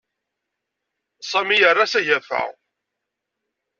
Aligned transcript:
Sami 1.29 1.55
yerra 1.61 1.85
s 1.91 1.93
agafa. 1.99 2.41